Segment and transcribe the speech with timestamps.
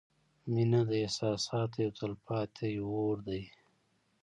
[0.53, 3.43] •مینه د احساساتو یو تلپاتې اور دی.